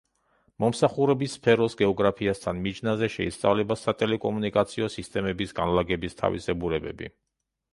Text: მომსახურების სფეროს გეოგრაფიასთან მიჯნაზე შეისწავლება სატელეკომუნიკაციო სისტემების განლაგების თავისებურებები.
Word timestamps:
მომსახურების 0.63 1.33
სფეროს 1.39 1.75
გეოგრაფიასთან 1.81 2.63
მიჯნაზე 2.63 3.09
შეისწავლება 3.17 3.77
სატელეკომუნიკაციო 3.83 4.89
სისტემების 4.95 5.55
განლაგების 5.61 6.19
თავისებურებები. 6.23 7.13